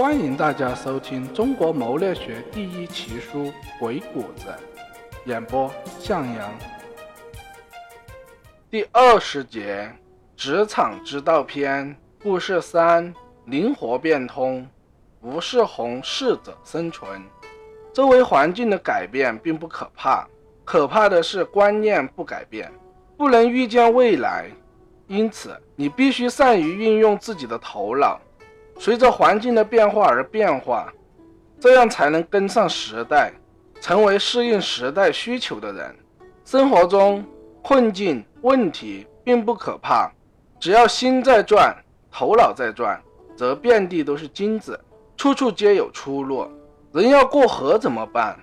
[0.00, 3.44] 欢迎大家收听中国谋略学第一奇书
[3.78, 4.46] 《鬼谷子》，
[5.26, 6.50] 演播向阳。
[8.70, 9.94] 第二十节：
[10.34, 13.12] 职场之道篇，故事三：
[13.44, 14.66] 灵活变通。
[15.20, 17.22] 吴世宏适者生存。
[17.92, 20.26] 周围环境的改变并不可怕，
[20.64, 22.72] 可怕的是观念不改变，
[23.18, 24.46] 不能预见未来。
[25.08, 28.18] 因此，你必须善于运用自己的头脑。
[28.80, 30.90] 随着环境的变化而变化，
[31.60, 33.30] 这样才能跟上时代，
[33.78, 35.94] 成为适应时代需求的人。
[36.46, 37.22] 生活中
[37.60, 40.10] 困境问题并不可怕，
[40.58, 41.76] 只要心在转，
[42.10, 42.98] 头脑在转，
[43.36, 44.80] 则遍地都是金子，
[45.14, 46.48] 处处皆有出路。
[46.90, 48.34] 人要过河怎么办？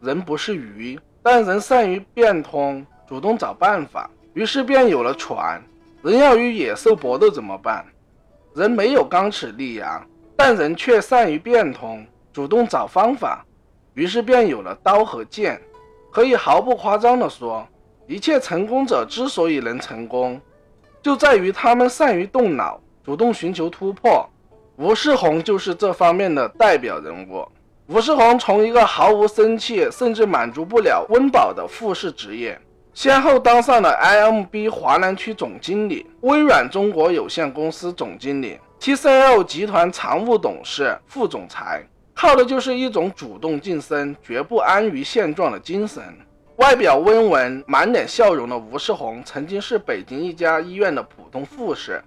[0.00, 5.62] 人不是鱼，但人善于变通，主动找办法，于是便有了船。
[6.00, 7.84] 人要与野兽搏斗怎么办？
[8.54, 10.04] 人没有钢齿利牙，
[10.36, 13.44] 但人却善于变通，主动找方法，
[13.94, 15.60] 于是便有了刀和剑。
[16.10, 17.66] 可以毫不夸张地说，
[18.06, 20.38] 一切成功者之所以能成功，
[21.00, 24.28] 就在于他们善于动脑，主动寻求突破。
[24.76, 27.48] 吴世宏就是这方面的代表人物。
[27.86, 32.60] 吴世宏从一个毫无生气，甚至满足不了温饱的复式职业。
[32.94, 41.82] 先后当上了 IMB 华南区总经理、微软中国有限公司总经理、TCL 集团常务董事、副总裁，
[42.14, 46.02] 靠的就是一种主动晋升、绝不安于现状的精神。
[46.56, 52.00] 外表温文、满脸笑容的吴世宏，曾经是北京一家医院的普通护士。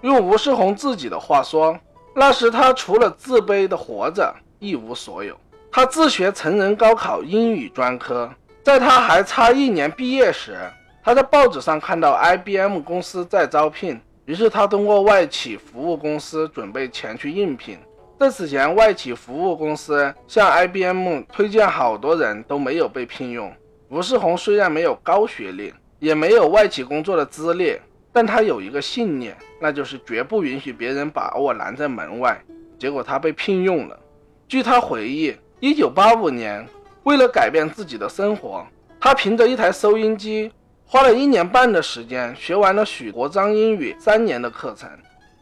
[0.00, 1.78] 用吴世宏自己的话说，
[2.16, 5.36] 那时他除了自卑的活着，一无所有。
[5.70, 8.28] 他自学成人高考英语专科。
[8.62, 10.56] 在他还差一年毕业时，
[11.02, 17.78] 他在报纸上看到 IBM 公司在招聘，于是他通过外企服务公司准备前去应聘。
[18.18, 23.50] 在此前，外企服务公司向 IBM 推荐好多人都没有被聘用。
[23.88, 27.78] 吴世宏虽然没有高学历，也没有外企工作的资历，
[28.12, 32.38] 但他有一个信念，那就是绝不允许别人把我拦在门外。
[32.78, 33.98] 结果他被聘用了。
[34.46, 36.68] 据他回忆，1985年。
[37.04, 38.66] 为了改变自己的生活，
[39.00, 40.52] 他凭着一台收音机，
[40.84, 44.88] 花了一年半的时间学完了许国璋英语三年的课程。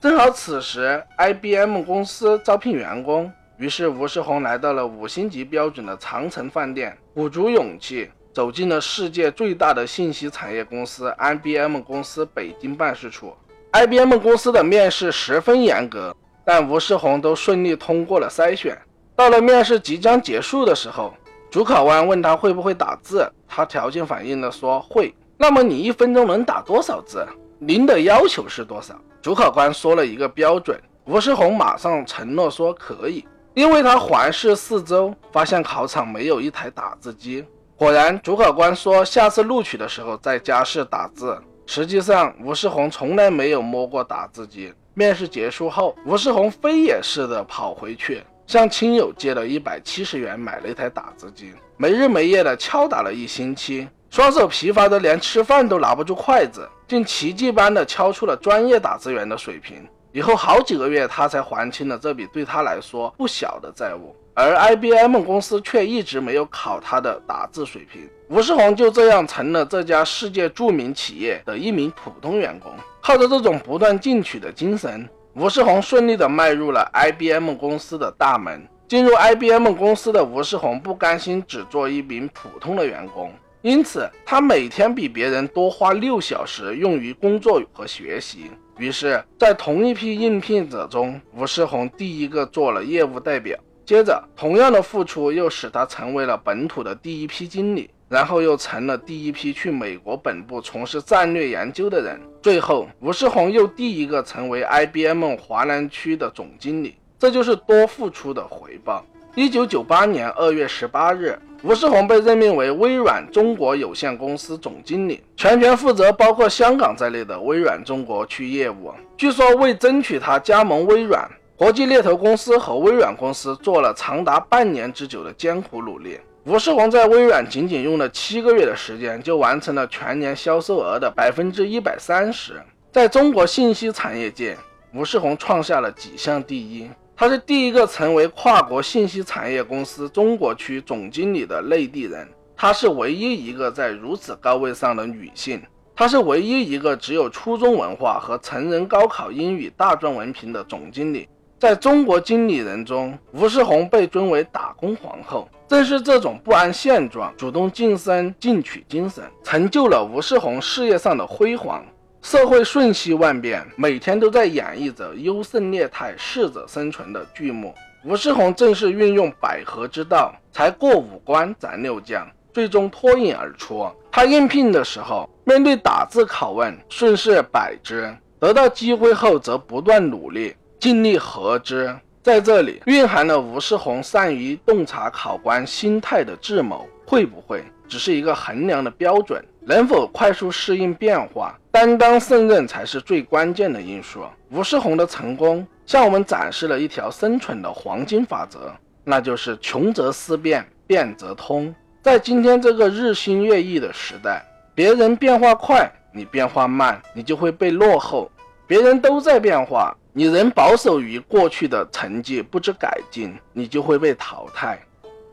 [0.00, 13.34] 正好此时，IBM 公司招聘员工，于是吴世宏来到了五星级标准的长城饭店，鼓足勇气走进了世界最大的信息产业公司 IBM 公司北京办事处。
[13.72, 16.14] IBM 公司的面试十分严格，
[16.44, 18.78] 但吴世宏都顺利通过了筛选。
[19.16, 21.12] 到了面试即将结束的时候。
[21.50, 25.14] 主考官问他会不会打字，他条件反应的说会。
[25.38, 27.26] 那么你一分钟能打多少字？
[27.59, 28.94] 您的要求是多少？
[29.22, 37.42] 主考官说了一个标准，吴世宏马上承诺说可以，因为他环视四周，发现考场没有一台打字机。
[37.76, 41.41] 果然，主考官说下次录取的时候在加试打字。
[41.64, 44.72] 实际上，吴世宏从来没有摸过打字机。
[44.92, 48.22] 面试结束后，吴世宏飞也似的跑回去。
[48.48, 59.87] 向亲友借了一百七十元买了一台打字机，没日没夜的敲打了一星期，双手疲乏的连吃饭都拿不住筷子，竟奇迹般的敲出了专业打字员的水平。
[60.12, 68.08] 以后好几个月，他才还清了这笔对他来说不小的债务，而 IBM 公司却一直没有考他的打字水平。
[68.28, 72.72] 吴世宏就这样成了这家世界著名企业的一名普通员工，
[73.03, 75.06] 靠着这种不断进取的精神。
[75.38, 78.66] 吴世宏顺利地迈入了 IBM 公司的大门。
[78.88, 83.32] 进入 IBM 公司的吴世宏不甘心只做一名普通的员工，
[83.62, 88.50] 因此他每天比别人多花六小时用于工作和学习。
[88.78, 93.56] 于是，在同一批应聘者中，吴世宏第一个做了业务代表。
[93.87, 97.88] 接着，同样的付出又使他成为了本土的第一批经理。
[98.08, 102.20] 然后又成了第一批去美国本部从事战略研究的人。
[102.41, 106.96] 最后，吴世宏又第一个成为 IBM 华南区的总经理。
[107.19, 109.05] 这就是多付出的回报。
[109.34, 118.93] 一九九八年二月十八日，吴世宏被任命为微软中国有限公司总经理，全权负责包括香港在内的微软中国区业务。
[119.16, 126.19] 据说，为争取他加盟微软，国际猎头公司和微软公司做了长达半年之久的艰苦努力。
[126.49, 132.55] 吴世宏在微软仅仅用了七个月的时间，就完成了全年销售额的百分之一百三十。
[132.91, 134.56] 在中国信息产业界，
[134.95, 136.89] 吴世宏创下了几项第一。
[137.15, 145.61] 他是第一个成为跨国信息产业公司中国区总经理的内地人，他是唯一一个在如此高位上的女性，
[145.95, 151.29] 他是唯一一个只有初中文化和成人高考英语大专文凭的总经理。
[151.58, 155.49] 在中国经理人中，吴世红被尊为打工皇后。
[155.66, 161.84] 正是这种不安现状、主动晋升进取精神，成就了吴世红事业上的辉煌。
[162.22, 167.75] 社会瞬息万变，每天都在演绎着优胜劣汰、适者生存的剧目。
[168.04, 173.84] 吴世红正是运用百合之道，才过五关斩六将，最终脱颖而出。
[174.12, 178.08] 他应聘的时候，面对打字拷问，顺势摆之；
[178.38, 180.54] 得到机会后，则不断努力。
[180.78, 186.86] 尽力合之，在这里蕴含了吴世宏善于洞察考官心态的智谋。
[187.04, 189.42] 会不会只是一个衡量的标准？
[189.62, 194.20] 能否快速适应变化、担当胜任才是最关键的因素。
[194.50, 198.70] 吴世宏的成功向我们展示了一条生存的黄金法则，
[199.04, 201.75] 那就是穷则思变，变则通。
[202.02, 204.44] 在今天这个日新月异的时代，
[204.75, 208.30] 别人变化快，你变化慢，你就会被落后；
[208.66, 209.96] 别人都在变化。
[210.12, 214.78] 你仍保守于过去的成绩，不知改进，你就会被淘汰。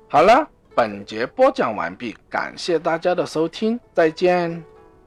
[0.08, 4.64] 好了，本节播讲完毕，感谢大家的收听，再见。